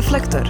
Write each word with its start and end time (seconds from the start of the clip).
Reflektor. 0.00 0.48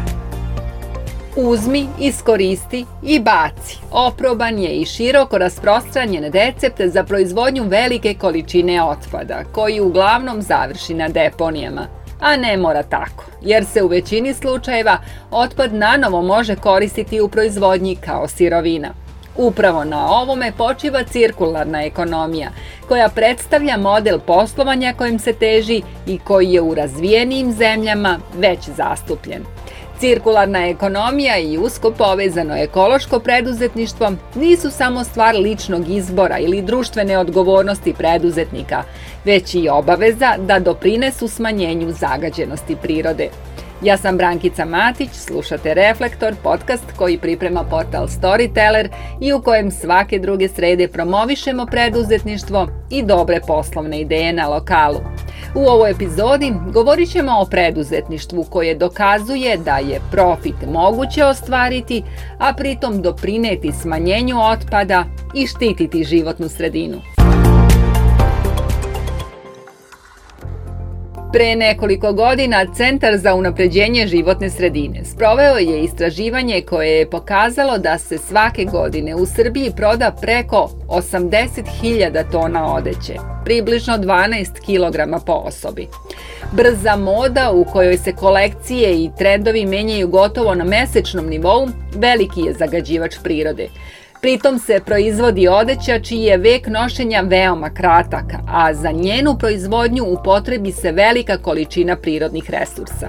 Uzmi, 1.37 1.87
iskoristi 2.01 2.87
i 3.03 3.21
baci. 3.21 3.79
Oproban 3.91 4.59
je 4.59 4.71
i 4.71 4.85
široko 4.85 5.39
rasprostranjen 5.39 6.33
recept 6.33 6.81
za 6.85 7.05
proizvodnju 7.05 7.65
velike 7.65 8.15
količine 8.15 8.83
otpada, 8.85 9.43
koji 9.53 9.81
uglavnom 9.81 10.43
završi 10.43 10.95
na 10.95 11.09
deponijama. 11.09 11.87
A 12.21 12.37
ne 12.37 12.57
mora 12.57 12.83
tako, 12.83 13.25
jer 13.43 13.65
se 13.65 13.83
u 13.83 13.89
većini 13.89 14.35
slučajeva 14.35 14.99
otpad 15.31 15.75
nanovo 15.75 16.23
može 16.23 16.57
koristiti 16.57 17.21
u 17.21 17.29
proizvodnji 17.29 17.97
kao 17.97 18.29
sirovina. 18.29 18.89
Upravo 19.41 19.85
na 19.85 20.09
ovome 20.09 20.53
počiva 20.57 21.05
cirkularna 21.05 21.85
ekonomija, 21.85 22.51
koja 22.89 23.09
predstavlja 23.09 23.77
model 23.77 24.19
poslovanja 24.19 24.95
kojim 24.99 25.19
se 25.19 25.33
teži 25.33 25.83
i 26.07 26.19
koji 26.19 26.53
je 26.53 26.61
u 26.61 26.75
razvijenijim 26.75 27.53
zemljama 27.53 28.19
već 28.39 28.59
zastupljen. 28.77 29.45
Cirkularna 30.01 30.67
ekonomija 30.67 31.39
i 31.39 31.59
usko 31.59 31.91
povezano 31.91 32.57
ekološko 32.57 33.19
preduzetništvo 33.19 34.13
nisu 34.35 34.71
samo 34.71 35.05
stvar 35.05 35.37
ličnog 35.37 35.89
izbora 35.89 36.39
ili 36.39 36.63
društvene 36.63 37.19
odgovornosti 37.19 37.95
preduzetnika, 37.99 38.83
već 39.25 39.55
i 39.55 39.69
obaveza 39.69 40.37
da 40.39 40.59
doprinesu 40.59 41.29
smanjenju 41.29 41.93
zagađenosti 41.93 42.77
prirode. 42.77 43.29
Ja 43.83 43.97
sam 43.97 44.17
Brankica 44.17 44.65
Matić, 44.65 45.11
slušate 45.13 45.75
Reflektor, 45.75 46.35
podcast 46.43 46.85
koji 46.97 47.19
priprema 47.19 47.65
portal 47.65 48.07
Storyteller 48.07 48.89
i 49.21 49.33
u 49.33 49.43
kojem 49.43 49.71
svake 49.71 50.19
druge 50.19 50.49
srede 50.49 50.89
promovišemo 50.89 51.67
preduzetništvo 51.67 52.69
i 52.91 53.03
dobre 53.03 53.41
poslovne 53.47 54.01
ideje 54.01 54.33
na 54.33 54.49
lokalu. 54.49 55.01
U 55.55 55.67
ovoj 55.67 55.91
epizodi 55.91 56.53
govorit 56.73 57.11
ćemo 57.11 57.33
o 57.41 57.47
preduzetništvu 57.47 58.45
koje 58.45 58.75
dokazuje 58.75 59.57
da 59.57 59.77
je 59.77 60.01
profit 60.11 60.57
moguće 60.73 61.25
ostvariti, 61.25 62.03
a 62.39 62.53
pritom 62.55 63.03
doprineti 63.03 63.73
smanjenju 63.73 64.37
otpada 64.41 65.05
i 65.35 65.47
štititi 65.47 66.05
životnu 66.05 66.49
sredinu. 66.49 67.01
Pre 71.33 71.57
nekoliko 71.57 72.13
godina 72.13 72.67
Centar 72.77 73.17
za 73.17 73.35
unapređenje 73.35 74.07
životne 74.07 74.51
sredine 74.51 75.05
sproveo 75.05 75.57
je 75.57 75.85
istraživanje 75.85 76.61
koje 76.61 76.89
je 76.89 77.11
pokazalo 77.11 77.79
da 77.79 77.99
se 77.99 78.19
svake 78.19 78.65
godine 78.65 79.15
u 79.15 79.27
Srbiji 79.27 79.73
proda 79.77 80.17
preko 80.21 80.71
80.000 80.89 82.31
tona 82.33 82.75
odeće, 82.75 83.15
približno 83.45 83.99
12 83.99 84.47
kg 84.67 85.25
po 85.27 85.33
osobi. 85.33 85.89
Brza 86.53 86.97
moda 86.97 87.51
u 87.53 87.65
kojoj 87.65 87.97
se 87.97 88.13
kolekcije 88.13 89.05
i 89.05 89.11
trendovi 89.19 89.67
menjaju 89.67 90.09
gotovo 90.09 90.55
na 90.55 90.65
mesečnom 90.65 91.27
nivou 91.27 91.69
veliki 91.95 92.41
je 92.41 92.53
zagađivač 92.53 93.15
prirode– 93.23 93.69
Pritom 94.21 94.59
se 94.59 94.81
proizvodi 94.87 95.49
odeća 95.49 95.99
čiji 95.99 96.23
je 96.23 96.37
vek 96.37 96.67
nošenja 96.67 97.21
veoma 97.21 97.71
kratak, 97.71 98.25
a 98.49 98.75
za 98.75 98.91
njenu 98.91 99.37
proizvodnju 99.39 100.05
upotrebi 100.05 100.73
se 100.73 100.93
velika 100.93 101.39
količina 101.39 101.97
prirodnih 101.97 102.51
resursa. 102.51 103.09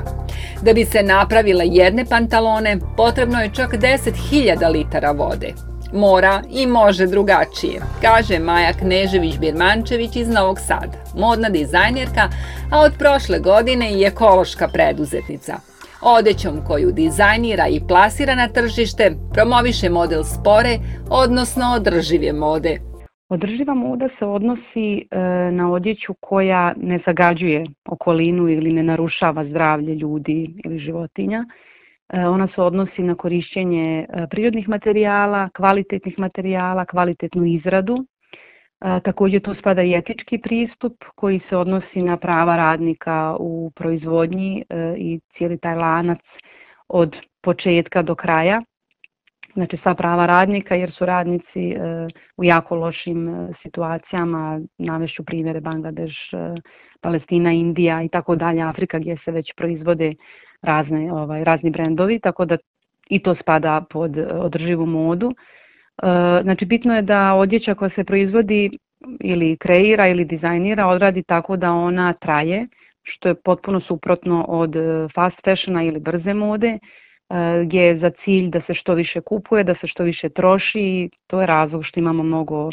Da 0.61 0.73
bi 0.73 0.85
se 0.85 1.03
napravile 1.03 1.67
jedne 1.67 2.05
pantalone, 2.05 2.77
potrebno 2.97 3.41
je 3.41 3.51
čak 3.53 3.73
10.000 3.73 4.71
litara 4.71 5.11
vode. 5.11 5.53
Mora 5.93 6.41
i 6.51 6.67
može 6.67 7.07
drugačije, 7.07 7.81
kaže 8.01 8.39
Maja 8.39 8.73
Knežević-Birmančević 8.73 10.15
iz 10.15 10.27
Novog 10.27 10.59
Sada, 10.59 10.97
modna 11.15 11.49
dizajnerka, 11.49 12.29
a 12.71 12.79
od 12.79 12.93
prošle 12.97 13.39
godine 13.39 13.91
i 13.93 14.03
ekološka 14.03 14.67
preduzetnica– 14.67 15.59
Odećom 16.03 16.55
koju 16.67 16.91
dizajnira 16.91 17.67
i 17.67 17.79
plasira 17.87 18.35
na 18.35 18.47
tržište, 18.47 19.11
promoviše 19.33 19.89
model 19.89 20.23
spore, 20.23 20.73
odnosno 21.09 21.63
održive 21.75 22.33
mode. 22.33 22.79
Održiva 23.29 23.73
moda 23.73 24.07
se 24.19 24.25
odnosi 24.25 24.87
e, 24.97 25.19
na 25.51 25.71
odjeću 25.71 26.13
koja 26.19 26.73
ne 26.77 26.99
zagađuje 27.05 27.65
okolinu 27.85 28.49
ili 28.49 28.73
ne 28.73 28.83
narušava 28.83 29.45
zdravlje 29.45 29.95
ljudi 29.95 30.53
ili 30.65 30.79
životinja. 30.79 31.45
E, 32.13 32.27
ona 32.27 32.47
se 32.55 32.61
odnosi 32.61 33.01
na 33.01 33.15
korišćenje 33.15 33.99
e, 33.99 34.27
prirodnih 34.29 34.69
materijala, 34.69 35.49
kvalitetnih 35.55 36.19
materijala, 36.19 36.85
kvalitetnu 36.85 37.45
izradu 37.45 38.05
Takođe 38.81 39.39
tu 39.39 39.53
spada 39.55 39.81
i 39.81 39.93
etički 39.93 40.37
pristup 40.37 41.03
koji 41.15 41.39
se 41.49 41.57
odnosi 41.57 42.01
na 42.01 42.17
prava 42.17 42.55
radnika 42.55 43.35
u 43.39 43.71
proizvodnji 43.75 44.63
e, 44.69 44.95
i 44.97 45.19
cijeli 45.37 45.57
taj 45.57 45.75
lanac 45.75 46.19
od 46.87 47.15
početka 47.41 48.01
do 48.01 48.15
kraja. 48.15 48.61
Znači 49.53 49.77
sva 49.77 49.95
prava 49.95 50.25
radnika 50.25 50.75
jer 50.75 50.91
su 50.91 51.05
radnici 51.05 51.71
e, 51.71 51.77
u 52.37 52.43
jako 52.43 52.75
lošim 52.75 53.29
e, 53.29 53.47
situacijama, 53.61 54.59
navešću 54.77 55.23
primjere 55.25 55.61
Bangladeš, 55.61 56.31
Palestina, 57.01 57.51
Indija 57.51 58.01
i 58.03 58.09
tako 58.09 58.35
dalje, 58.35 58.61
Afrika 58.61 58.99
gdje 58.99 59.17
se 59.25 59.31
već 59.31 59.53
proizvode 59.57 60.13
razne, 60.61 61.13
ovaj, 61.13 61.43
razni 61.43 61.69
brendovi, 61.69 62.19
tako 62.19 62.45
da 62.45 62.57
i 63.09 63.19
to 63.19 63.35
spada 63.35 63.85
pod 63.89 64.17
održivu 64.17 64.85
modu. 64.85 65.31
E, 65.31 65.60
znači 66.43 66.65
bitno 66.65 66.95
je 66.95 67.01
da 67.01 67.33
odjeća 67.33 67.75
koja 67.75 67.89
se 67.89 68.03
proizvodi 68.03 68.69
ili 69.19 69.57
kreira 69.57 70.07
ili 70.07 70.25
dizajnira 70.25 70.87
odradi 70.87 71.23
tako 71.23 71.57
da 71.57 71.71
ona 71.71 72.13
traje, 72.13 72.67
što 73.03 73.27
je 73.29 73.35
potpuno 73.35 73.79
suprotno 73.79 74.45
od 74.47 74.75
e, 74.75 75.07
fast 75.15 75.37
fashiona 75.45 75.83
ili 75.83 75.99
brze 75.99 76.33
mode, 76.33 76.67
e, 76.67 76.79
gdje 77.65 77.81
je 77.81 77.99
za 77.99 78.11
cilj 78.23 78.49
da 78.49 78.61
se 78.67 78.73
što 78.73 78.93
više 78.93 79.21
kupuje, 79.21 79.63
da 79.63 79.75
se 79.81 79.87
što 79.87 80.03
više 80.03 80.29
troši 80.29 80.79
i 80.79 81.09
to 81.27 81.41
je 81.41 81.47
razlog 81.47 81.85
što 81.85 81.99
imamo 81.99 82.23
mnogo 82.23 82.69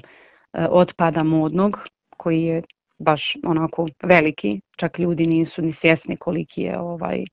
otpada 0.71 1.22
modnog 1.22 1.78
koji 2.17 2.43
je 2.43 2.62
baš 2.99 3.37
onako 3.47 3.88
veliki, 4.03 4.61
čak 4.77 4.99
ljudi 4.99 5.27
nisu 5.27 5.62
ni 5.62 5.75
svjesni 5.81 6.17
koliki 6.17 6.62
je 6.62 6.78
ovaj 6.78 7.25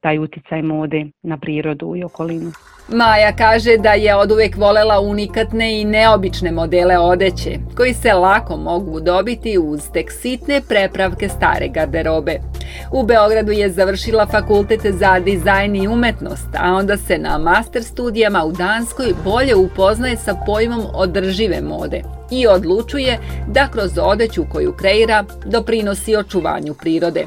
taj 0.00 0.18
uticaj 0.18 0.62
mode 0.62 1.06
na 1.22 1.36
prirodu 1.36 1.96
i 1.96 2.04
okolinu. 2.04 2.52
Maja 2.88 3.32
kaže 3.36 3.76
da 3.76 3.92
je 3.92 4.16
od 4.16 4.32
uvek 4.32 4.56
volela 4.56 5.00
unikatne 5.00 5.80
i 5.80 5.84
neobične 5.84 6.52
modele 6.52 6.98
odeće, 6.98 7.58
koji 7.76 7.94
se 7.94 8.12
lako 8.12 8.56
mogu 8.56 9.00
dobiti 9.00 9.58
uz 9.58 9.90
tek 9.92 10.12
sitne 10.12 10.60
prepravke 10.68 11.28
stare 11.28 11.68
garderobe. 11.68 12.40
U 12.92 13.02
Beogradu 13.02 13.52
je 13.52 13.70
završila 13.70 14.26
fakultet 14.26 14.80
za 14.84 15.18
dizajn 15.18 15.76
i 15.76 15.88
umetnost, 15.88 16.48
a 16.58 16.72
onda 16.72 16.96
se 16.96 17.18
na 17.18 17.38
master 17.38 17.84
studijama 17.84 18.44
u 18.44 18.52
Danskoj 18.52 19.14
bolje 19.24 19.54
upoznaje 19.54 20.16
sa 20.16 20.34
pojmom 20.46 20.82
održive 20.94 21.60
mode 21.60 22.19
i 22.30 22.46
odlučuje 22.46 23.18
da 23.48 23.68
kroz 23.72 23.98
odeću 24.02 24.44
koju 24.52 24.72
kreira 24.72 25.24
doprinosi 25.46 26.16
očuvanju 26.16 26.74
prirode. 26.74 27.24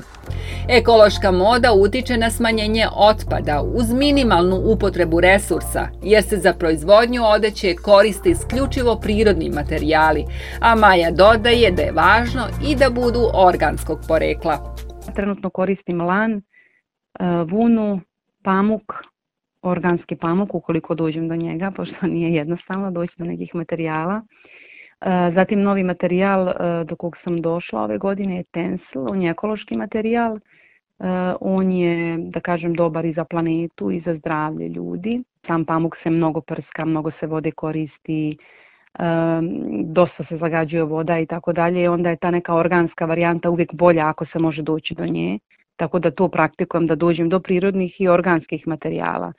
Ekološka 0.69 1.31
moda 1.31 1.73
utiče 1.73 2.17
na 2.17 2.29
smanjenje 2.29 2.85
otpada 2.95 3.61
uz 3.61 3.93
minimalnu 3.93 4.55
upotrebu 4.55 5.19
resursa, 5.19 5.87
jer 6.03 6.23
se 6.23 6.37
za 6.37 6.53
proizvodnju 6.53 7.21
odeće 7.23 7.75
koriste 7.75 8.29
isključivo 8.29 8.99
prirodni 9.01 9.49
materijali, 9.49 10.25
a 10.61 10.75
Maja 10.75 11.11
dodaje 11.11 11.71
da 11.71 11.81
je 11.81 11.91
važno 11.91 12.43
i 12.69 12.75
da 12.75 12.89
budu 12.89 13.19
organskog 13.33 13.99
porekla. 14.07 14.75
Trenutno 15.15 15.49
koristim 15.49 16.01
lan, 16.01 16.31
e, 16.33 16.41
vunu, 17.51 18.01
pamuk, 18.43 18.93
organski 19.61 20.15
pamuk 20.15 20.55
ukoliko 20.55 20.95
dođem 20.95 21.27
do 21.27 21.35
njega, 21.35 21.71
pošto 21.75 22.07
nije 22.07 22.33
jednostavno 22.33 22.91
doći 22.91 23.13
do 23.17 23.25
nekih 23.25 23.55
materijala. 23.55 24.21
E, 25.05 25.31
zatim 25.35 25.61
novi 25.61 25.83
materijal 25.83 26.47
e, 26.47 26.53
do 26.83 26.95
kog 26.95 27.17
sam 27.23 27.41
došla 27.41 27.83
ove 27.83 27.97
godine 27.97 28.37
je 28.37 28.43
Tencel, 28.43 29.09
on 29.09 29.21
je 29.21 29.31
ekološki 29.31 29.77
materijal, 29.77 30.35
e, 30.35 30.39
on 31.41 31.71
je, 31.71 32.17
da 32.17 32.39
kažem, 32.39 32.73
dobar 32.73 33.05
i 33.05 33.13
za 33.13 33.25
planetu 33.25 33.91
i 33.91 33.99
za 34.05 34.15
zdravlje 34.15 34.67
ljudi. 34.67 35.23
Sam 35.47 35.65
pamuk 35.65 35.95
se 36.03 36.09
mnogo 36.09 36.41
prska, 36.41 36.85
mnogo 36.85 37.11
se 37.19 37.27
vode 37.27 37.51
koristi, 37.51 38.37
dosta 39.83 40.23
se 40.29 40.37
zagađuje 40.37 40.83
voda 40.83 41.19
i 41.19 41.25
tako 41.25 41.53
dalje. 41.53 41.89
Onda 41.89 42.09
je 42.09 42.17
ta 42.17 42.31
neka 42.31 42.55
organska 42.55 43.05
varijanta 43.05 43.49
uvijek 43.49 43.73
bolja 43.73 44.07
ako 44.07 44.25
se 44.25 44.39
može 44.39 44.61
doći 44.61 44.95
do 44.95 45.05
nje. 45.05 45.39
Tako 45.75 45.99
da 45.99 46.11
to 46.11 46.27
praktikujem 46.27 46.87
da 46.87 46.95
dođem 46.95 47.29
do 47.29 47.39
prirodnih 47.39 48.01
i 48.01 48.07
organskih 48.07 48.67
materijala. 48.67 49.33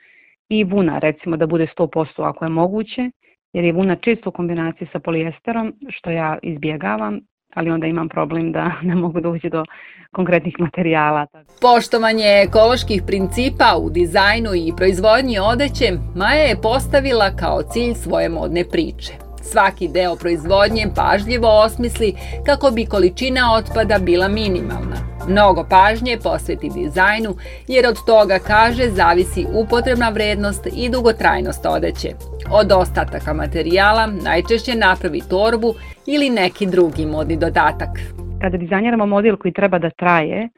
I 0.49 0.63
vuna 0.63 0.99
recimo 0.99 1.37
da 1.37 1.47
bude 1.47 1.67
100% 1.77 2.29
ako 2.29 2.45
je 2.45 2.49
moguće 2.49 3.11
jer 3.55 3.65
je 3.65 3.73
vuna 3.73 3.95
često 3.95 4.29
u 4.29 4.33
kombinaciji 4.33 4.87
sa 4.91 4.99
polijesterom, 4.99 5.73
što 5.89 6.09
ja 6.09 6.37
izbjegavam, 6.43 7.19
ali 7.53 7.71
onda 7.71 7.87
imam 7.87 8.09
problem 8.09 8.51
da 8.51 8.71
ne 8.89 8.95
mogu 8.95 9.21
doći 9.21 9.49
do 9.49 9.65
konkretnih 10.11 10.55
materijala. 10.59 11.27
Poštovanje 11.61 12.25
ekoloških 12.47 13.03
principa 13.07 13.69
u 13.81 13.89
dizajnu 13.89 14.51
i 14.55 14.73
proizvodnji 14.77 15.39
odeće 15.39 15.85
Maja 16.15 16.43
je 16.43 16.61
postavila 16.61 17.35
kao 17.35 17.61
cilj 17.71 17.93
svoje 17.93 18.29
modne 18.29 18.63
priče. 18.71 19.13
Svaki 19.41 19.87
deo 19.87 20.15
proizvodnje 20.15 20.85
pažljivo 20.95 21.49
osmisli 21.65 22.13
kako 22.45 22.71
bi 22.71 22.85
količina 22.85 23.41
otpada 23.57 23.97
bila 24.05 24.27
minimalna. 24.27 25.14
Mnogo 25.29 25.65
pažnje 25.69 26.17
posveti 26.23 26.69
dizajnu 26.69 27.31
jer 27.67 27.85
od 27.87 27.97
toga, 28.05 28.37
kaže, 28.47 28.83
zavisi 28.89 29.45
upotrebna 29.61 30.09
vrednost 30.09 30.67
i 30.77 30.89
dugotrajnost 30.89 31.65
odeće. 31.65 32.09
Od 32.59 32.71
ostataka 32.71 33.33
materijala 33.33 34.07
najčešće 34.07 34.75
napravi 34.75 35.21
torbu 35.29 35.69
ili 36.07 36.29
neki 36.29 36.65
drugi 36.65 37.05
modni 37.05 37.37
dodatak. 37.37 37.89
Kada 38.41 38.57
dizajniramo 38.57 39.05
model 39.05 39.35
koji 39.37 39.53
treba 39.53 39.79
da 39.79 39.89
traje 39.89 40.49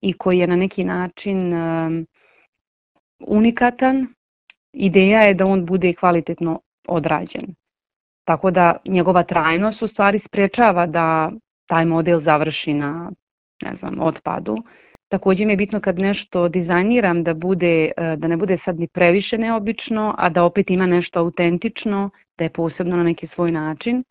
i 0.00 0.12
koji 0.18 0.38
je 0.38 0.46
na 0.46 0.56
neki 0.56 0.84
način 0.84 1.38
unikatan, 3.26 4.06
ideja 4.72 5.20
je 5.20 5.34
da 5.34 5.46
on 5.46 5.66
bude 5.66 5.94
kvalitetno 6.00 6.60
odrađen. 6.88 7.46
Tako 8.24 8.50
da 8.50 8.76
njegova 8.84 9.22
trajnost 9.22 9.82
u 9.82 9.88
stvari 9.88 10.20
sprečava 10.26 10.86
da 10.86 11.30
taj 11.66 11.84
model 11.84 12.20
završi 12.20 12.74
na 12.74 13.10
ne 13.62 13.76
znam, 13.80 14.00
otpadu. 14.00 14.56
Takođe 15.08 15.44
mi 15.44 15.52
je 15.52 15.56
bitno 15.56 15.80
kad 15.80 15.98
nešto 15.98 16.48
dizajniram 16.48 17.22
da, 17.22 17.34
bude, 17.34 17.90
e, 17.96 18.16
da 18.16 18.28
ne 18.28 18.36
bude 18.36 18.58
sad 18.64 18.78
ni 18.80 18.88
previše 18.88 19.38
neobično, 19.38 20.14
a 20.18 20.28
da 20.28 20.44
opet 20.44 20.70
ima 20.70 20.86
nešto 20.86 21.20
autentično, 21.20 22.10
da 22.38 22.44
je 22.44 22.52
posebno 22.52 22.96
na 22.96 23.02
neki 23.02 23.26
svoj 23.34 23.52
način 23.52 24.04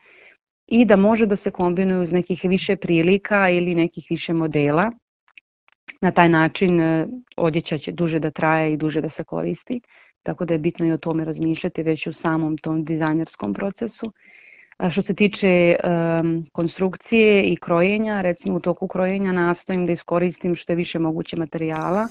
i 0.67 0.85
da 0.85 0.95
može 0.95 1.25
da 1.25 1.37
se 1.43 1.51
kombinuje 1.51 1.99
uz 1.99 2.11
nekih 2.11 2.39
više 2.43 2.75
prilika 2.75 3.49
ili 3.49 3.75
nekih 3.75 4.07
više 4.09 4.33
modela. 4.33 4.91
Na 6.01 6.11
taj 6.11 6.29
način 6.29 6.79
e, 6.79 7.07
odjeća 7.37 7.77
će 7.77 7.91
duže 7.91 8.19
da 8.19 8.31
traje 8.31 8.73
i 8.73 8.77
duže 8.77 9.01
da 9.01 9.09
se 9.17 9.23
koristi, 9.23 9.81
tako 10.23 10.45
da 10.45 10.53
je 10.53 10.59
bitno 10.59 10.85
i 10.85 10.91
o 10.91 10.97
tome 10.97 11.25
razmišljati 11.25 11.83
već 11.83 12.07
u 12.07 12.13
samom 12.13 12.57
tom 12.57 12.85
dizajnerskom 12.85 13.53
procesu. 13.53 14.13
A 14.77 14.91
što 14.91 15.01
se 15.01 15.13
tiče 15.13 15.75
um, 15.75 16.45
konstrukcije 16.51 17.43
i 17.43 17.55
krojenja, 17.55 18.21
recimo 18.21 18.55
u 18.55 18.59
toku 18.59 18.87
krojenja 18.87 19.31
nastojim 19.31 19.85
da 19.85 19.91
iskoristim 19.91 20.55
što 20.55 20.71
je 20.71 20.75
više 20.75 20.99
moguće 20.99 21.35
materijala. 21.35 22.07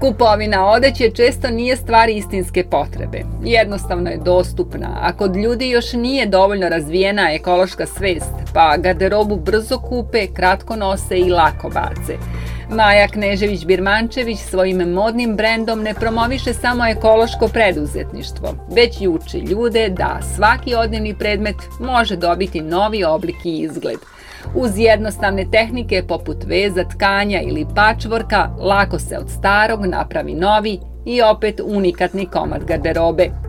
Kupovina 0.00 0.66
odeće 0.66 1.10
često 1.10 1.50
nije 1.50 1.76
stvar 1.76 2.08
istinske 2.08 2.64
potrebe. 2.64 3.22
Jednostavno 3.44 4.10
je 4.10 4.16
dostupna, 4.16 4.98
a 5.02 5.12
kod 5.12 5.36
ljudi 5.36 5.70
još 5.70 5.92
nije 5.92 6.26
dovoljno 6.26 6.68
razvijena 6.68 7.32
ekološka 7.32 7.86
svest, 7.86 8.32
pa 8.54 8.76
garderobu 8.76 9.36
brzo 9.36 9.78
kupe, 9.78 10.26
kratko 10.26 10.76
nose 10.76 11.18
i 11.18 11.30
lako 11.30 11.68
bace. 11.68 12.16
Maja 12.70 13.08
Knežević-Birmančević 13.08 14.36
svojim 14.36 14.78
modnim 14.78 15.36
brendom 15.36 15.82
ne 15.82 15.94
promoviše 15.94 16.54
samo 16.54 16.86
ekološko 16.86 17.48
preduzetništvo, 17.48 18.54
već 18.74 19.00
i 19.00 19.08
uči 19.08 19.38
ljude 19.38 19.88
da 19.88 20.20
svaki 20.36 20.74
odnevni 20.74 21.14
predmet 21.14 21.56
može 21.80 22.16
dobiti 22.16 22.60
novi 22.60 23.04
oblik 23.04 23.36
i 23.44 23.58
izgled. 23.58 23.98
Uz 24.54 24.78
jednostavne 24.78 25.46
tehnike 25.52 26.02
poput 26.08 26.44
veza, 26.46 26.84
tkanja 26.84 27.40
ili 27.40 27.66
pačvorka, 27.74 28.48
lako 28.58 28.98
se 28.98 29.18
od 29.18 29.30
starog 29.30 29.86
napravi 29.86 30.34
novi 30.34 30.78
i 31.06 31.22
opet 31.22 31.60
unikatni 31.64 32.26
komad 32.26 32.64
garderobe– 32.64 33.28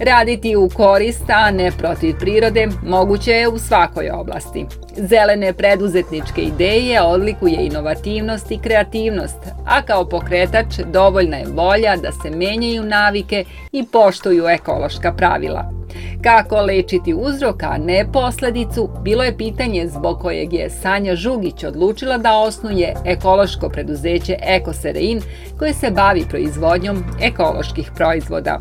Raditi 0.00 0.56
u 0.56 0.68
korist, 0.68 1.30
a 1.30 1.50
ne 1.50 1.70
protiv 1.78 2.18
prirode, 2.18 2.68
moguće 2.86 3.32
je 3.32 3.48
u 3.48 3.58
svakoj 3.58 4.10
oblasti. 4.10 4.66
Zelene 4.96 5.52
preduzetničke 5.52 6.42
ideje 6.42 7.02
odlikuje 7.02 7.66
inovativnost 7.66 8.50
i 8.50 8.58
kreativnost, 8.58 9.38
a 9.66 9.82
kao 9.82 10.08
pokretač 10.08 10.78
dovoljna 10.92 11.36
je 11.36 11.46
volja 11.46 11.96
da 11.96 12.12
se 12.12 12.30
menjaju 12.30 12.82
navike 12.82 13.44
i 13.72 13.84
poštuju 13.92 14.48
ekološka 14.48 15.12
pravila. 15.12 15.77
Kako 16.22 16.56
lečiti 16.56 17.14
uzrok, 17.14 17.62
a 17.62 17.78
ne 17.78 18.06
posledicu, 18.12 18.90
bilo 19.02 19.24
je 19.24 19.36
pitanje 19.36 19.88
zbog 19.88 20.20
kojeg 20.20 20.52
je 20.52 20.70
Sanja 20.70 21.16
Žugić 21.16 21.64
odlučila 21.64 22.18
da 22.18 22.36
osnuje 22.36 22.94
ekološko 23.06 23.68
preduzeće 23.68 24.36
Ekoserein 24.42 25.22
koje 25.58 25.74
se 25.74 25.90
bavi 25.90 26.24
proizvodnjom 26.30 27.04
ekoloških 27.20 27.90
proizvoda. 27.96 28.60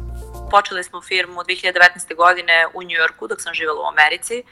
Počeli 0.52 0.84
smo 0.84 1.02
firmu 1.02 1.42
2019. 1.42 2.16
godine 2.16 2.54
u 2.74 2.84
Njujorku 2.84 3.28
dok 3.28 3.42
sam 3.42 3.54
živjela 3.54 3.82
u 3.82 3.92
Americi 3.94 4.44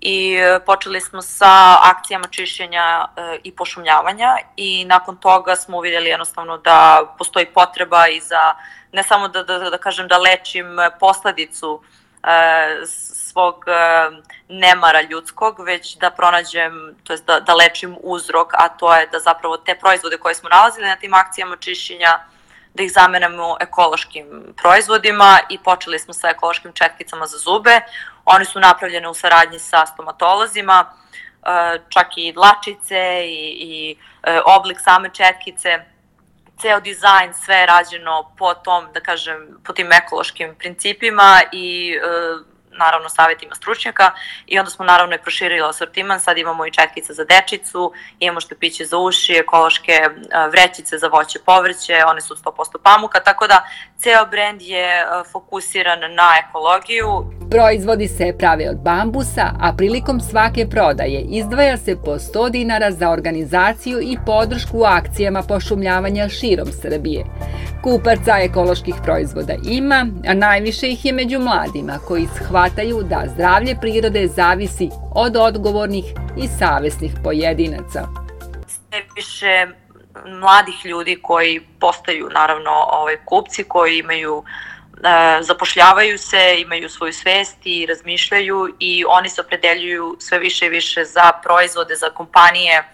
i 0.00 0.34
e, 0.34 0.60
počeli 0.66 1.00
smo 1.00 1.22
sa 1.22 1.76
akcijama 1.82 2.26
čišćenja 2.30 3.06
e, 3.16 3.38
i 3.44 3.52
pošumljavanja 3.52 4.36
i 4.56 4.84
nakon 4.84 5.16
toga 5.16 5.56
smo 5.56 5.78
uvidjeli 5.78 6.08
jednostavno 6.08 6.58
da 6.58 7.02
postoji 7.18 7.46
potreba 7.46 8.08
i 8.08 8.20
za 8.20 8.54
ne 8.92 9.02
samo 9.02 9.28
da, 9.28 9.42
da, 9.42 9.58
da 9.70 9.78
kažem 9.78 10.08
da 10.08 10.18
lečim 10.18 10.66
posledicu 11.00 11.82
e, 11.82 11.99
svog 12.86 13.64
nemara 14.48 15.02
ljudskog, 15.02 15.60
već 15.60 15.96
da 15.96 16.10
pronađem, 16.10 16.96
to 17.04 17.12
jest 17.12 17.26
da, 17.26 17.40
da 17.40 17.54
lečim 17.54 17.96
uzrok, 18.02 18.54
a 18.54 18.68
to 18.68 18.94
je 18.94 19.06
da 19.06 19.18
zapravo 19.18 19.56
te 19.56 19.74
proizvode 19.74 20.18
koje 20.18 20.34
smo 20.34 20.48
nalazili 20.48 20.86
na 20.86 20.96
tim 20.96 21.14
akcijama 21.14 21.56
čišćenja 21.56 22.20
da 22.74 22.82
ih 22.82 22.92
zamenemo 22.92 23.56
ekološkim 23.60 24.54
proizvodima 24.56 25.38
i 25.48 25.58
počeli 25.58 25.98
smo 25.98 26.14
sa 26.14 26.28
ekološkim 26.28 26.72
četkicama 26.72 27.26
za 27.26 27.38
zube. 27.38 27.80
One 28.24 28.44
su 28.44 28.60
napravljene 28.60 29.08
u 29.08 29.14
saradnji 29.14 29.58
sa 29.58 29.86
stomatolozima, 29.86 30.84
e, 30.86 31.78
čak 31.88 32.06
i 32.16 32.32
dlačice 32.32 33.22
i, 33.24 33.56
i 33.60 33.96
e, 34.22 34.40
oblik 34.46 34.80
same 34.80 35.10
četkice, 35.12 35.78
ceo 36.60 36.80
dizajn, 36.80 37.34
sve 37.44 37.56
je 37.56 37.66
rađeno 37.66 38.32
po 38.38 38.54
tom, 38.54 38.92
da 38.94 39.00
kažem, 39.00 39.58
po 39.64 39.72
tim 39.72 39.92
ekološkim 39.92 40.54
principima 40.58 41.40
i 41.52 41.92
e, 41.92 42.00
naravno 42.78 43.08
savetima 43.08 43.54
stručnjaka 43.54 44.12
i 44.46 44.58
onda 44.58 44.70
smo 44.70 44.84
naravno 44.84 45.14
i 45.14 45.22
proširili 45.22 45.68
asortiman, 45.68 46.20
sad 46.20 46.38
imamo 46.38 46.66
i 46.66 46.72
četkice 46.72 47.12
za 47.12 47.24
dečicu, 47.24 47.92
imamo 48.18 48.40
štapiće 48.40 48.84
za 48.84 48.98
uši, 48.98 49.32
ekološke 49.32 49.92
vrećice 50.50 50.98
za 50.98 51.08
voće 51.08 51.38
povrće, 51.46 52.04
one 52.06 52.20
su 52.20 52.34
100% 52.34 52.78
pamuka, 52.82 53.20
tako 53.20 53.46
da 53.46 53.68
ceo 53.98 54.26
brend 54.26 54.62
je 54.62 55.06
fokusiran 55.32 56.14
na 56.14 56.28
ekologiju. 56.48 57.39
Proizvodi 57.50 58.08
se 58.08 58.34
prave 58.38 58.70
od 58.70 58.76
bambusa, 58.76 59.50
a 59.60 59.72
prilikom 59.76 60.20
svake 60.20 60.66
prodaje 60.66 61.20
izdvaja 61.20 61.76
se 61.76 61.96
po 62.04 62.10
100 62.10 62.50
dinara 62.50 62.90
za 62.90 63.10
organizaciju 63.10 64.00
i 64.00 64.16
podršku 64.26 64.78
u 64.78 64.84
akcijama 64.84 65.42
pošumljavanja 65.42 66.28
širom 66.28 66.72
Srbije. 66.82 67.24
Kupaca 67.82 68.38
ekoloških 68.38 68.94
proizvoda 69.04 69.54
ima, 69.64 70.06
a 70.28 70.34
najviše 70.34 70.88
ih 70.88 71.04
je 71.04 71.12
među 71.12 71.38
mladima 71.38 71.98
koji 72.08 72.26
shvataju 72.26 73.02
da 73.02 73.24
zdravlje 73.34 73.76
prirode 73.80 74.26
zavisi 74.26 74.88
od 75.14 75.36
odgovornih 75.36 76.04
i 76.36 76.48
savesnih 76.48 77.12
pojedinaca. 77.24 78.08
Sve 78.66 79.02
više 79.16 79.66
mladih 80.40 80.86
ljudi 80.86 81.18
koji 81.22 81.60
postaju 81.80 82.28
naravno 82.34 82.70
ovaj, 82.92 83.16
kupci 83.24 83.64
koji 83.64 83.98
imaju 83.98 84.42
e, 84.46 84.69
zapošljavaju 85.40 86.18
se, 86.18 86.60
imaju 86.60 86.88
svoju 86.88 87.12
svest 87.12 87.56
i 87.64 87.86
razmišljaju 87.86 88.76
i 88.78 89.04
oni 89.08 89.28
se 89.28 89.40
opredeljuju 89.40 90.16
sve 90.18 90.38
više 90.38 90.66
i 90.66 90.68
više 90.68 91.04
za 91.04 91.32
proizvode, 91.42 91.94
za 91.94 92.10
kompanije 92.10 92.84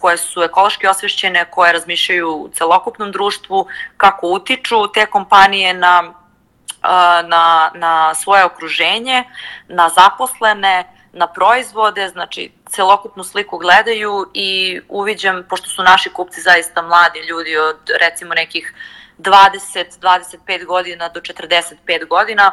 koje 0.00 0.16
su 0.16 0.42
ekološki 0.42 0.86
osvešćene, 0.86 1.44
koje 1.50 1.72
razmišljaju 1.72 2.28
u 2.28 2.48
celokupnom 2.48 3.12
društvu, 3.12 3.66
kako 3.96 4.26
utiču 4.26 4.92
te 4.94 5.06
kompanije 5.06 5.74
na, 5.74 6.14
na, 7.24 7.70
na 7.74 8.14
svoje 8.14 8.44
okruženje, 8.44 9.24
na 9.68 9.88
zaposlene, 9.88 10.84
na 11.12 11.26
proizvode, 11.26 12.08
znači 12.08 12.52
celokupnu 12.68 13.24
sliku 13.24 13.58
gledaju 13.58 14.30
i 14.34 14.80
uviđam, 14.88 15.44
pošto 15.48 15.68
su 15.68 15.82
naši 15.82 16.10
kupci 16.10 16.40
zaista 16.40 16.82
mladi 16.82 17.18
ljudi 17.28 17.56
od 17.56 17.90
recimo 18.00 18.34
nekih 18.34 18.74
20-25 19.18 20.64
godina 20.66 21.08
do 21.08 21.20
45 21.20 22.08
godina, 22.08 22.52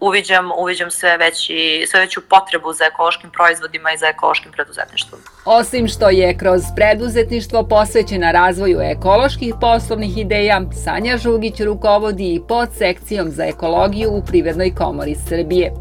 uviđam, 0.00 0.50
uviđam 0.58 0.90
sve, 0.90 1.16
veći, 1.16 1.84
sve 1.86 2.00
veću 2.00 2.20
potrebu 2.28 2.72
za 2.72 2.84
ekološkim 2.84 3.30
proizvodima 3.30 3.92
i 3.92 3.98
za 3.98 4.06
ekološkim 4.06 4.52
preduzetništvom. 4.52 5.20
Osim 5.44 5.88
što 5.88 6.10
je 6.10 6.38
kroz 6.38 6.62
preduzetništvo 6.76 7.62
posvećena 7.68 8.32
razvoju 8.32 8.80
ekoloških 8.80 9.54
poslovnih 9.60 10.18
ideja, 10.18 10.60
Sanja 10.84 11.16
Žugić 11.16 11.60
rukovodi 11.60 12.34
i 12.34 12.40
pod 12.48 12.68
sekcijom 12.78 13.30
za 13.30 13.44
ekologiju 13.44 14.10
u 14.10 14.22
Privrednoj 14.24 14.74
komori 14.74 15.14
Srbije. 15.28 15.72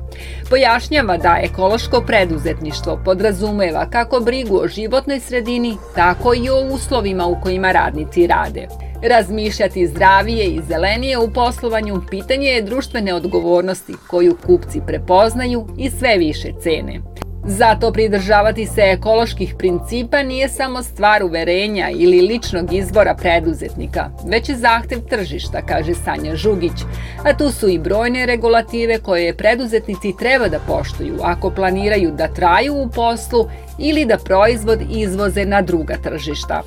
Pojašnjava 0.49 1.17
da 1.17 1.39
ekološko 1.41 2.01
preduzetništvo 2.01 3.01
podrazumeva 3.05 3.89
kako 3.89 4.19
brigu 4.19 4.57
o 4.57 4.67
životnoj 4.67 5.19
sredini, 5.19 5.77
tako 5.95 6.33
i 6.33 6.49
o 6.49 6.73
uslovima 6.73 7.25
u 7.25 7.41
kojima 7.41 7.71
radnici 7.71 8.27
rade. 8.27 8.67
Razmišljati 9.03 9.87
zdravije 9.87 10.45
i 10.45 10.61
zelenije 10.67 11.17
u 11.17 11.33
poslovanju 11.33 12.01
pitanje 12.09 12.47
je 12.47 12.61
društvene 12.61 13.13
odgovornosti 13.13 13.93
koju 14.07 14.37
kupci 14.45 14.81
prepoznaju 14.87 15.67
i 15.77 15.89
sve 15.89 16.17
više 16.17 16.51
cene. 16.61 17.01
Zato 17.47 17.91
pridržavati 17.91 18.65
se 18.65 18.81
ekoloških 18.81 19.55
principa 19.57 20.23
nije 20.23 20.49
samo 20.49 20.83
stvar 20.83 21.23
uverenja 21.23 21.89
ili 21.89 22.21
ličnog 22.21 22.73
izbora 22.73 23.15
preduzetnika, 23.15 24.09
već 24.27 24.49
je 24.49 24.55
zahtev 24.55 24.99
tržišta, 25.09 25.61
kaže 25.61 25.93
Sanja 25.93 26.35
Žugić, 26.35 26.81
a 27.25 27.37
tu 27.37 27.51
su 27.51 27.69
i 27.69 27.79
brojne 27.79 28.25
regulative 28.25 28.99
koje 28.99 29.37
preduzetnici 29.37 30.13
treba 30.19 30.47
da 30.47 30.59
poštuju 30.59 31.19
ako 31.23 31.49
planiraju 31.49 32.11
da 32.11 32.33
traju 32.33 32.73
u 32.75 32.89
poslu 32.89 33.49
ili 33.79 34.05
da 34.05 34.17
proizvod 34.17 34.79
izvoze 34.89 35.45
na 35.45 35.61
druga 35.61 35.95
tržišta 36.03 36.63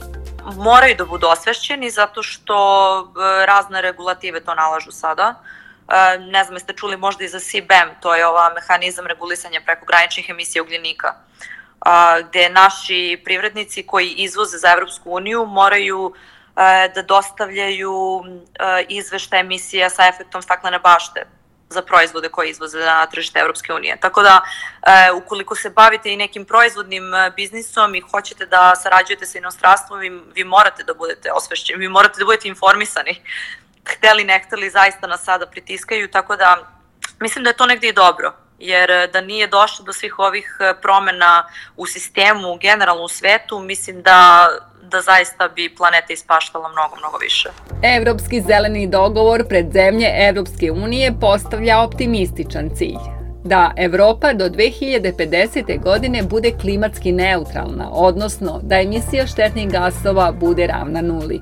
moraju 0.56 0.94
da 0.98 1.04
budu 1.04 1.26
osvešćeni 1.26 1.90
zato 1.90 2.22
što 2.22 2.58
e, 3.00 3.46
razne 3.46 3.82
regulative 3.82 4.40
to 4.40 4.54
nalažu 4.54 4.90
sada. 4.90 5.34
E, 5.34 6.18
ne 6.18 6.44
znam, 6.44 6.56
jeste 6.56 6.72
čuli 6.72 6.96
možda 6.96 7.24
i 7.24 7.28
za 7.28 7.40
CBAM, 7.40 8.00
to 8.00 8.14
je 8.14 8.26
ova 8.26 8.52
mehanizam 8.54 9.06
regulisanja 9.06 9.60
prekograničnih 9.64 10.30
emisija 10.30 10.62
ugljenika, 10.62 11.14
gde 12.28 12.48
naši 12.48 13.22
privrednici 13.24 13.82
koji 13.82 14.10
izvoze 14.10 14.58
za 14.58 14.72
Evropsku 14.72 15.10
uniju 15.10 15.46
moraju 15.46 16.14
e, 16.56 16.88
da 16.94 17.02
dostavljaju 17.02 18.24
izvešta 18.88 19.36
emisija 19.36 19.90
sa 19.90 20.08
efektom 20.08 20.42
staklene 20.42 20.78
bašte 20.78 21.37
za 21.70 21.82
proizvode 21.82 22.28
koje 22.28 22.50
izvoze 22.50 22.78
na 22.78 23.06
tržište 23.06 23.38
Evropske 23.38 23.72
unije. 23.72 23.96
Tako 24.00 24.22
da, 24.22 24.40
e, 24.82 25.12
ukoliko 25.12 25.54
se 25.54 25.70
bavite 25.70 26.12
i 26.12 26.16
nekim 26.16 26.44
proizvodnim 26.44 27.14
e, 27.14 27.32
biznisom 27.36 27.94
i 27.94 28.00
hoćete 28.00 28.46
da 28.46 28.74
sarađujete 28.76 29.26
sa 29.26 29.38
inostranstvom, 29.38 30.00
vi, 30.00 30.10
vi 30.34 30.44
morate 30.44 30.84
da 30.84 30.94
budete 30.94 31.32
osvešćeni, 31.32 31.78
vi 31.78 31.88
morate 31.88 32.18
da 32.18 32.24
budete 32.24 32.48
informisani. 32.48 33.22
Hteli, 33.88 34.24
ne 34.24 34.42
hteli, 34.46 34.70
zaista 34.70 35.06
nas 35.06 35.24
sada 35.24 35.46
pritiskaju, 35.46 36.08
tako 36.08 36.36
da 36.36 36.56
mislim 37.20 37.44
da 37.44 37.50
je 37.50 37.56
to 37.56 37.66
negde 37.66 37.88
i 37.88 37.92
dobro 37.92 38.32
jer 38.58 38.90
e, 38.90 39.06
da 39.06 39.20
nije 39.20 39.46
došlo 39.46 39.84
do 39.84 39.92
svih 39.92 40.18
ovih 40.18 40.56
e, 40.60 40.74
promena 40.82 41.48
u 41.76 41.86
sistemu, 41.86 42.58
generalno 42.60 43.02
u 43.02 43.08
svetu, 43.08 43.60
mislim 43.60 44.02
da 44.02 44.48
da 44.90 45.00
zaista 45.00 45.48
bi 45.48 45.74
planeta 45.74 46.12
ispaštala 46.12 46.68
mnogo, 46.68 46.96
mnogo 46.96 47.18
više. 47.18 47.48
Evropski 47.82 48.40
zeleni 48.40 48.86
dogovor 48.86 49.44
pred 49.48 49.72
zemlje 49.72 50.08
Evropske 50.28 50.70
unije 50.72 51.12
postavlja 51.20 51.80
optimističan 51.80 52.70
cilj 52.76 53.17
da 53.48 53.72
Evropa 53.76 54.32
do 54.32 54.44
2050. 54.48 55.82
godine 55.82 56.22
bude 56.22 56.52
klimatski 56.60 57.12
neutralna, 57.12 57.90
odnosno 57.92 58.60
da 58.62 58.80
emisija 58.80 59.26
štetnih 59.26 59.70
gasova 59.70 60.32
bude 60.32 60.66
ravna 60.66 61.00
nuli. 61.02 61.40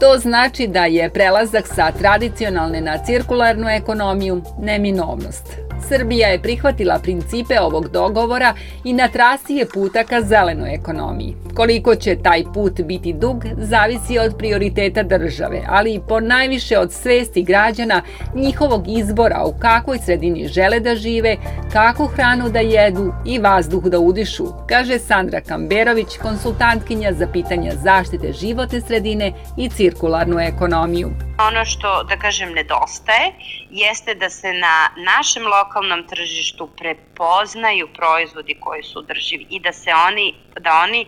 To 0.00 0.18
znači 0.18 0.66
da 0.66 0.84
je 0.84 1.10
prelazak 1.10 1.66
sa 1.66 1.92
tradicionalne 1.92 2.80
na 2.80 2.98
cirkularnu 3.04 3.68
ekonomiju 3.68 4.42
neminovnost. 4.60 5.68
Srbija 5.88 6.28
je 6.28 6.42
prihvatila 6.42 6.98
principe 6.98 7.60
ovog 7.60 7.88
dogovora 7.88 8.54
i 8.84 8.92
na 8.92 9.08
trasi 9.08 9.54
je 9.54 9.66
puta 9.74 10.04
ka 10.04 10.20
zelenoj 10.20 10.74
ekonomiji. 10.74 11.36
Koliko 11.54 11.94
će 11.94 12.16
taj 12.22 12.44
put 12.54 12.80
biti 12.80 13.12
dug, 13.12 13.44
zavisi 13.56 14.18
od 14.18 14.34
prioriteta 14.38 15.02
države, 15.02 15.62
ali 15.68 15.94
i 15.94 16.00
po 16.08 16.20
najviše 16.20 16.78
od 16.78 16.92
svesti 16.92 17.42
građana 17.42 18.02
njihovog 18.34 18.84
izbora 18.88 19.44
u 19.44 19.52
kakvoj 19.58 19.98
sredini 19.98 20.48
žele 20.48 20.80
da 20.80 20.96
žive, 20.96 21.36
kakvu 21.72 22.06
hranu 22.06 22.48
da 22.48 22.60
jedu 22.60 23.12
i 23.26 23.38
vazduh 23.38 23.84
da 23.84 23.98
udišu, 23.98 24.44
kaže 24.68 24.98
Sandra 24.98 25.40
Kamberović, 25.40 26.18
konsultantkinja 26.22 27.12
za 27.12 27.26
pitanja 27.32 27.72
zaštite 27.74 28.32
životne 28.32 28.80
sredine 28.80 29.32
i 29.56 29.68
cirkularnu 29.68 30.40
ekonomiju. 30.40 31.10
Ono 31.48 31.64
što, 31.64 32.02
da 32.02 32.16
kažem, 32.16 32.52
nedostaje 32.52 33.32
jeste 33.70 34.14
da 34.14 34.30
se 34.30 34.52
na 34.52 35.02
našem 35.04 35.42
lokalnom 35.46 36.06
tržištu 36.06 36.68
prepoznaju 36.76 37.88
proizvodi 37.94 38.56
koji 38.60 38.82
su 38.82 39.02
drživi 39.02 39.46
i 39.50 39.60
da 39.60 39.72
se 39.72 39.90
oni, 40.08 40.34
da 40.60 40.80
oni, 40.84 41.06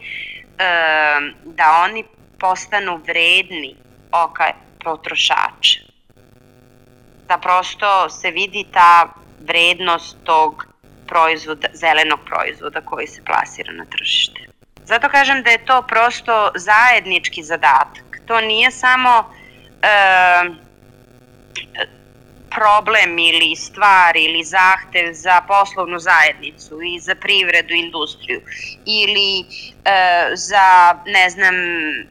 da 1.44 1.84
oni 1.84 2.04
postanu 2.38 3.00
vredni 3.06 3.76
oka 4.12 4.52
potrošača. 4.84 5.80
Da 7.28 7.38
prosto 7.38 8.08
se 8.08 8.30
vidi 8.30 8.64
ta 8.72 9.08
vrednost 9.40 10.16
tog 10.24 10.66
proizvoda, 11.06 11.68
zelenog 11.72 12.20
proizvoda 12.26 12.80
koji 12.80 13.06
se 13.06 13.22
plasira 13.24 13.72
na 13.72 13.84
tržište. 13.84 14.40
Zato 14.84 15.08
kažem 15.08 15.42
da 15.42 15.50
je 15.50 15.64
to 15.64 15.82
prosto 15.82 16.50
zajednički 16.54 17.42
zadatak. 17.42 18.20
To 18.26 18.40
nije 18.40 18.70
samo 18.70 19.24
e, 19.82 20.50
problem 22.50 23.18
ili 23.18 23.56
stvar 23.56 24.16
ili 24.16 24.44
zahtev 24.44 25.12
za 25.12 25.40
poslovnu 25.48 25.98
zajednicu 25.98 26.82
i 26.82 27.00
za 27.00 27.14
privredu, 27.14 27.74
industriju 27.74 28.40
ili 28.86 29.40
e, 29.40 29.44
za, 30.34 30.94
ne 31.06 31.30
znam, 31.30 31.54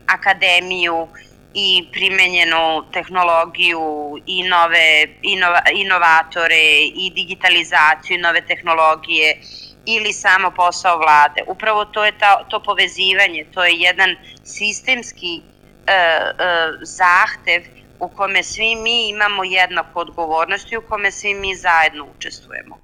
akademiju 0.07 1.07
i 1.53 1.87
primenjenu 1.91 2.83
tehnologiju 2.93 4.17
i 4.25 4.43
nove 4.43 5.07
inova, 5.21 5.61
inovatore 5.73 6.63
i 6.95 7.11
digitalizaciju 7.15 8.17
i 8.17 8.21
nove 8.21 8.41
tehnologije 8.41 9.41
ili 9.85 10.13
samo 10.13 10.51
posao 10.51 10.97
vlade. 10.97 11.43
Upravo 11.47 11.85
to 11.85 12.05
je 12.05 12.11
ta, 12.17 12.43
to 12.49 12.59
povezivanje, 12.63 13.45
to 13.53 13.63
je 13.63 13.73
jedan 13.73 14.15
sistemski 14.43 15.41
e, 15.87 15.91
e, 15.91 16.33
zahtev 16.81 17.61
u 17.99 18.09
kome 18.09 18.43
svi 18.43 18.75
mi 18.75 19.09
imamo 19.09 19.43
jednaku 19.43 19.99
odgovornost 19.99 20.71
i 20.71 20.77
u 20.77 20.81
kome 20.81 21.11
svi 21.11 21.33
mi 21.33 21.55
zajedno 21.55 22.07
učestvujemo. 22.17 22.79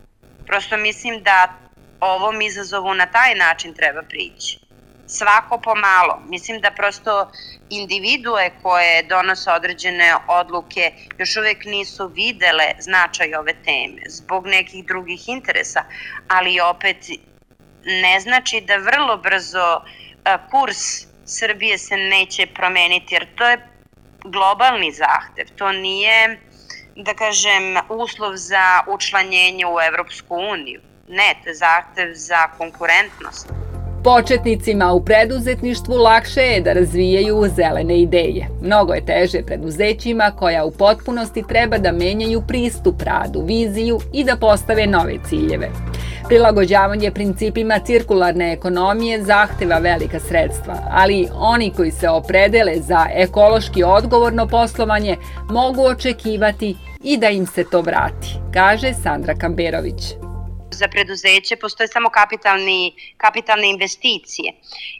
Prosto 0.45 0.77
mislim 0.77 1.23
da 1.23 1.53
ovom 1.99 2.41
izazovu 2.41 2.93
na 2.93 3.05
taj 3.05 3.35
način 3.35 3.73
treba 3.73 4.01
prići. 4.01 4.64
Svako 5.07 5.57
pomalo. 5.61 6.21
Mislim 6.27 6.61
da 6.61 6.71
prosto 6.71 7.31
individue 7.69 8.51
koje 8.61 9.03
donose 9.03 9.51
određene 9.51 10.15
odluke 10.27 10.93
još 11.17 11.37
uvek 11.37 11.65
nisu 11.65 12.07
videle 12.07 12.71
značaj 12.79 13.35
ove 13.35 13.53
teme 13.53 14.01
zbog 14.07 14.47
nekih 14.47 14.85
drugih 14.85 15.29
interesa, 15.29 15.83
ali 16.27 16.59
opet 16.59 16.97
ne 17.85 18.19
znači 18.19 18.61
da 18.61 18.75
vrlo 18.75 19.17
brzo 19.17 19.81
kurs 20.51 21.05
Srbije 21.25 21.77
se 21.77 21.97
neće 21.97 22.45
promeniti, 22.45 23.15
jer 23.15 23.35
to 23.35 23.49
je 23.49 23.67
globalni 24.23 24.91
zahtev, 24.91 25.47
to 25.57 25.71
nije, 25.71 26.39
da 26.95 27.13
kažem, 27.13 27.77
uslov 27.89 28.35
za 28.35 28.83
učlanjenje 28.87 29.65
u 29.65 29.79
Evropsku 29.87 30.35
uniju. 30.35 30.81
Ne, 31.07 31.35
to 31.43 31.49
je 31.49 31.55
zahtev 31.55 32.13
za 32.13 32.47
konkurentnost. 32.57 33.64
Početnicima 34.05 34.93
u 34.93 35.05
preduzetništvu 35.05 35.95
lakše 35.95 36.41
je 36.41 36.61
da 36.61 36.73
razvijaju 36.73 37.43
zelene 37.55 38.01
ideje. 38.01 38.47
Mnogo 38.61 38.93
je 38.93 39.05
teže 39.05 39.41
preduzećima 39.41 40.31
koja 40.31 40.65
u 40.65 40.71
potpunosti 40.71 41.43
treba 41.47 41.77
da 41.77 41.91
menjaju 41.91 42.41
pristup 42.47 43.01
radu, 43.01 43.41
viziju 43.41 43.99
i 44.13 44.23
da 44.23 44.35
postave 44.35 44.87
nove 44.87 45.13
ciljeve. 45.29 45.69
Prilagođavanje 46.27 47.11
principima 47.11 47.79
cirkularne 47.79 48.53
ekonomije 48.53 49.23
zahteva 49.23 49.77
velika 49.77 50.19
sredstva, 50.19 50.75
ali 50.91 51.27
oni 51.33 51.71
koji 51.75 51.91
se 51.91 52.09
opredele 52.09 52.73
za 52.79 53.05
ekološki 53.13 53.83
odgovorno 53.83 54.47
poslovanje 54.47 55.17
mogu 55.49 55.81
očekivati 55.81 56.75
i 57.03 57.17
da 57.17 57.29
im 57.29 57.45
se 57.45 57.63
to 57.71 57.81
vrati, 57.81 58.27
kaže 58.53 58.93
Sandra 58.93 59.35
Kamberović 59.35 60.24
za 60.75 60.87
preduzeće 60.87 61.55
postoje 61.55 61.87
samo 61.87 62.09
kapitalni, 62.09 62.93
kapitalne 63.17 63.69
investicije. 63.69 64.53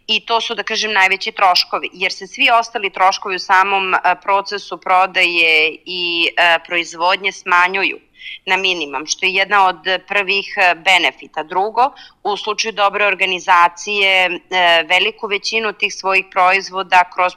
I 0.08 0.20
to 0.26 0.42
su, 0.42 0.56
da 0.56 0.64
kažem, 0.64 0.94
najveći 0.94 1.32
troškovi, 1.32 1.90
jer 1.94 2.14
se 2.14 2.28
svi 2.28 2.50
ostali 2.60 2.90
troškovi 2.90 3.36
u 3.36 3.40
samom 3.40 3.96
procesu 4.22 4.78
prodaje 4.78 5.78
i 5.86 6.30
proizvodnje 6.66 7.32
smanjuju 7.32 8.00
na 8.46 8.58
minimum, 8.58 9.06
što 9.06 9.26
je 9.26 9.34
jedna 9.34 9.68
od 9.68 9.80
prvih 10.08 10.54
e, 10.58 10.76
benefita. 10.76 11.44
Drugo, 11.44 11.92
u 12.24 12.38
slučaju 12.38 12.72
dobre 12.72 13.06
organizacije, 13.06 14.26
e, 14.26 14.84
veliku 14.90 15.28
većinu 15.28 15.74
tih 15.74 15.94
svojih 15.94 16.26
proizvoda 16.32 17.04
kroz, 17.16 17.34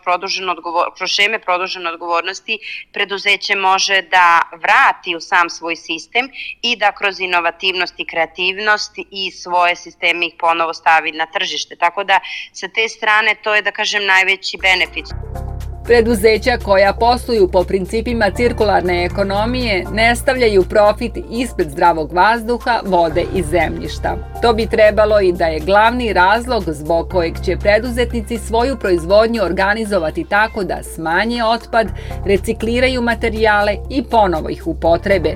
odgovor, 0.50 0.86
kroz 0.96 1.10
šeme 1.10 1.38
produžene 1.38 1.90
odgovornosti 1.90 2.58
preduzeće 2.92 3.54
može 3.54 4.02
da 4.02 4.42
vrati 4.52 5.16
u 5.16 5.20
sam 5.20 5.50
svoj 5.50 5.76
sistem 5.76 6.30
i 6.62 6.76
da 6.76 6.92
kroz 6.92 7.20
inovativnost 7.20 7.94
i 8.00 8.04
kreativnost 8.04 8.92
i 9.10 9.30
svoje 9.30 9.76
sisteme 9.76 10.26
ih 10.26 10.34
ponovo 10.38 10.74
stavi 10.74 11.12
na 11.12 11.26
tržište. 11.26 11.76
Tako 11.76 12.04
da 12.04 12.20
sa 12.52 12.68
te 12.68 12.88
strane 12.88 13.34
to 13.42 13.54
je 13.54 13.62
da 13.62 13.72
kažem 13.72 14.04
najveći 14.04 14.56
benefit. 14.56 15.47
Preduzeća 15.88 16.58
koja 16.64 16.92
posluju 16.92 17.48
po 17.48 17.64
principima 17.64 18.30
cirkularne 18.36 19.04
ekonomije 19.04 19.84
ne 19.92 20.16
stavljaju 20.16 20.62
profit 20.62 21.12
ispred 21.30 21.70
zdravog 21.70 22.12
vazduha, 22.12 22.80
vode 22.84 23.24
i 23.34 23.42
zemljišta. 23.42 24.16
To 24.42 24.52
bi 24.52 24.66
trebalo 24.66 25.20
i 25.20 25.32
da 25.32 25.44
je 25.44 25.60
glavni 25.60 26.12
razlog 26.12 26.64
zbog 26.66 27.10
kojeg 27.10 27.34
će 27.44 27.56
preduzetnici 27.56 28.38
svoju 28.38 28.76
proizvodnju 28.76 29.42
organizovati 29.42 30.24
tako 30.24 30.64
da 30.64 30.82
smanje 30.82 31.44
otpad, 31.44 31.88
recikliraju 32.26 33.02
materijale 33.02 33.76
i 33.90 34.02
ponovo 34.02 34.48
ih 34.50 34.66
upotrebe. 34.66 35.34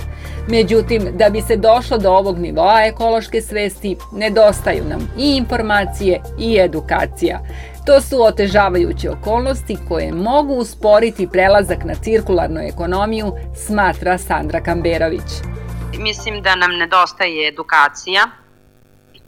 Međutim, 0.49 1.02
da 1.18 1.30
bi 1.30 1.40
se 1.40 1.56
došlo 1.56 1.99
do 1.99 2.11
ovog 2.11 2.38
nivoa 2.38 2.82
ekološke 2.87 3.40
svesti, 3.40 3.97
nedostaju 4.12 4.85
nam 4.85 5.12
i 5.18 5.37
informacije 5.37 6.21
i 6.38 6.59
edukacija. 6.61 7.40
To 7.86 8.00
su 8.00 8.22
otežavajuće 8.22 9.10
okolnosti 9.10 9.78
koje 9.88 10.12
mogu 10.12 10.54
usporiti 10.54 11.28
prelazak 11.32 11.78
na 11.84 11.94
cirkularnu 11.94 12.60
ekonomiju, 12.60 13.32
smatra 13.66 14.18
Sandra 14.18 14.60
Kamberović. 14.60 15.30
Mislim 15.98 16.42
da 16.42 16.54
nam 16.54 16.70
nedostaje 16.78 17.48
edukacija 17.48 18.22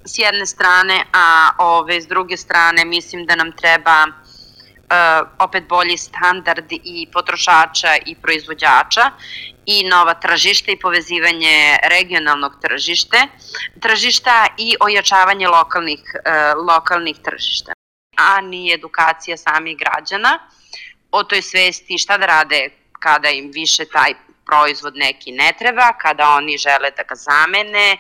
s 0.05 0.19
jedne 0.19 0.47
strane, 0.47 1.05
a 1.13 1.51
ove 1.59 2.01
s 2.01 2.07
druge 2.07 2.37
strane 2.37 2.85
mislim 2.85 3.27
da 3.27 3.37
nam 3.37 3.53
treba 3.53 4.07
uh, 4.07 5.29
opet 5.39 5.65
bolji 5.69 5.97
standard 5.97 6.65
i 6.71 7.09
potrošača 7.13 7.89
i 8.07 8.15
proizvođača 8.15 9.11
i 9.67 9.85
nova 9.89 10.15
tržišta 10.15 10.73
i 10.73 10.79
povezivanje 10.79 11.79
regionalnog 11.91 12.53
tržište, 12.63 13.19
tržišta 13.81 14.47
i 14.59 14.77
ojačavanje 14.81 15.49
lokalnih, 15.49 16.01
uh, 16.15 16.67
lokalnih 16.67 17.17
tržišta 17.25 17.75
a 18.17 18.41
ni 18.41 18.73
edukacija 18.73 19.37
samih 19.37 19.77
građana 19.79 20.39
o 21.11 21.23
toj 21.25 21.43
svesti 21.43 21.99
šta 21.99 22.19
da 22.19 22.27
rade 22.27 22.69
kada 23.01 23.29
im 23.29 23.51
više 23.55 23.85
taj 23.85 24.15
proizvod 24.47 24.97
neki 24.97 25.33
ne 25.33 25.53
treba, 25.59 25.93
kada 25.93 26.29
oni 26.29 26.59
žele 26.59 26.91
da 26.97 27.03
ga 27.03 27.15
zamene, 27.15 27.97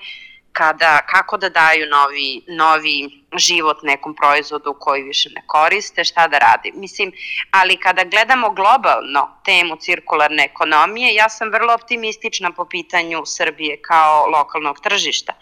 kada, 0.52 1.00
kako 1.06 1.36
da 1.36 1.48
daju 1.48 1.86
novi, 1.90 2.42
novi 2.48 3.24
život 3.36 3.82
nekom 3.82 4.14
proizvodu 4.14 4.74
koji 4.80 5.02
više 5.02 5.30
ne 5.34 5.42
koriste, 5.46 6.04
šta 6.04 6.28
da 6.28 6.38
radi. 6.38 6.72
Mislim, 6.74 7.12
ali 7.50 7.76
kada 7.76 8.04
gledamo 8.04 8.50
globalno 8.50 9.28
temu 9.44 9.76
cirkularne 9.76 10.44
ekonomije, 10.44 11.14
ja 11.14 11.28
sam 11.28 11.50
vrlo 11.50 11.74
optimistična 11.74 12.50
po 12.50 12.64
pitanju 12.64 13.22
Srbije 13.26 13.82
kao 13.82 14.26
lokalnog 14.26 14.80
tržišta. 14.80 15.32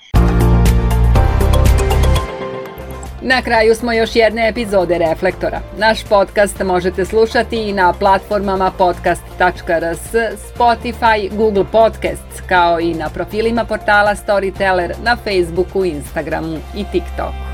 Na 3.25 3.43
kraju 3.43 3.75
smo 3.75 3.93
još 3.93 4.17
jedne 4.17 4.49
epizode 4.49 4.99
Reflektora. 4.99 5.61
Naš 5.79 6.05
podcast 6.05 6.63
možete 6.63 7.05
slušati 7.05 7.57
i 7.57 7.73
na 7.73 7.93
platformama 7.93 8.71
podcast.rs, 8.79 10.15
Spotify, 10.55 11.37
Google 11.37 11.65
Podcasts, 11.73 12.41
kao 12.49 12.81
i 12.81 12.95
na 12.95 13.09
profilima 13.09 13.65
portala 13.65 14.15
Storyteller 14.15 14.93
na 15.05 15.17
Facebooku, 15.17 15.85
Instagramu 15.85 16.59
i 16.77 16.85
TikToku. 16.93 17.52